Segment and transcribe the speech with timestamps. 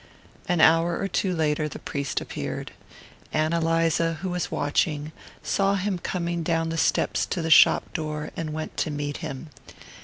[0.47, 2.71] An hour or two later the priest appeared.
[3.31, 5.11] Ann Eliza, who was watching,
[5.43, 9.51] saw him coming down the steps to the shop door and went to meet him.